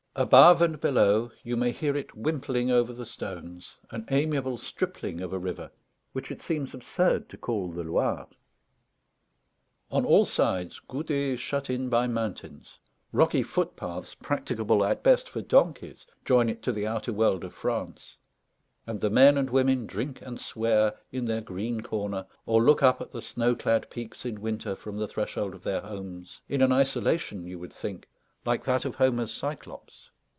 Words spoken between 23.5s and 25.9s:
clad peaks in winter from the threshold of their